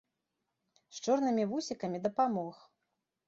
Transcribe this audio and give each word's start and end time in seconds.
З 0.95 1.03
чорнымі 1.07 1.45
вусікамі 1.53 1.97
дапамог. 2.09 2.55